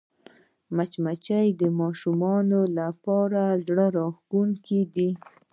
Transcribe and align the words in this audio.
مچمچۍ 0.75 1.47
د 1.61 1.61
ماشومانو 1.79 2.59
لپاره 2.77 3.41
زړهراښکونکې 3.65 4.81
ده 4.95 5.09